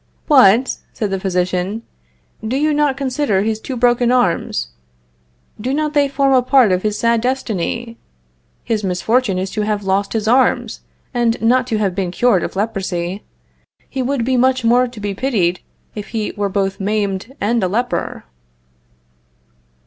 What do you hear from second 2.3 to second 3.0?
"do not you